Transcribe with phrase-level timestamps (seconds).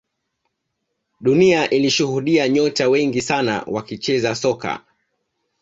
[1.21, 4.83] dunia ilishuhudia nyota wengi sana wakicheza soka